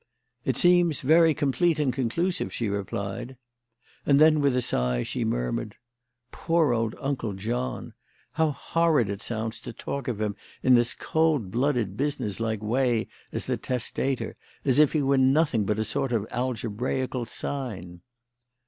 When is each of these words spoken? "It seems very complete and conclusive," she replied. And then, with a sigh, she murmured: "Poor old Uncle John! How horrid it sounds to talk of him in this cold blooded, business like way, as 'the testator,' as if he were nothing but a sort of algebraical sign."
"It 0.45 0.57
seems 0.57 1.01
very 1.01 1.35
complete 1.35 1.77
and 1.77 1.93
conclusive," 1.93 2.51
she 2.51 2.69
replied. 2.69 3.37
And 4.03 4.19
then, 4.19 4.41
with 4.41 4.55
a 4.55 4.59
sigh, 4.63 5.03
she 5.03 5.23
murmured: 5.23 5.75
"Poor 6.31 6.73
old 6.73 6.95
Uncle 6.99 7.33
John! 7.33 7.93
How 8.33 8.49
horrid 8.49 9.11
it 9.11 9.21
sounds 9.21 9.61
to 9.61 9.71
talk 9.73 10.07
of 10.07 10.19
him 10.19 10.35
in 10.63 10.73
this 10.73 10.95
cold 10.95 11.51
blooded, 11.51 11.97
business 11.97 12.39
like 12.39 12.63
way, 12.63 13.09
as 13.31 13.45
'the 13.45 13.57
testator,' 13.57 14.35
as 14.65 14.79
if 14.79 14.93
he 14.93 15.03
were 15.03 15.19
nothing 15.19 15.65
but 15.65 15.77
a 15.77 15.83
sort 15.83 16.11
of 16.11 16.25
algebraical 16.31 17.25
sign." 17.27 18.01